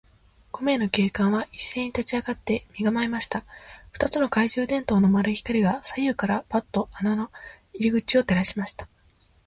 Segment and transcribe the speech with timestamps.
[0.51, 3.45] 五名の警官はいっせいに立ちあがって、身がまえました。
[3.91, 7.29] 二つの懐中電燈の丸い光が、左右からパッと穴の
[7.75, 8.87] 入り口を照らしました。